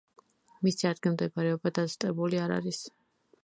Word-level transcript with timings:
მისი 0.67 0.87
ადგილმდებარეობა 0.91 1.75
დაზუსტებული 1.81 2.43
არ 2.47 2.59
არის. 2.59 2.85